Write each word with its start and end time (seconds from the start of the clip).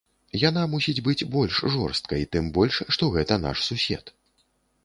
Яна 0.43 0.61
мусіць 0.71 1.03
быць 1.07 1.27
больш 1.35 1.59
жорсткай, 1.75 2.21
тым 2.37 2.47
больш 2.57 2.75
што 2.97 3.11
гэта 3.17 3.39
наш 3.45 3.57
сусед. 3.69 4.05